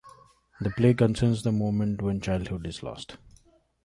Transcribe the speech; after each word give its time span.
The 0.59 0.71
play 0.71 0.95
concerns 0.95 1.43
the 1.43 1.51
moment 1.51 2.01
when 2.01 2.21
childhood 2.21 2.65
is 2.65 2.81
lost. 2.81 3.17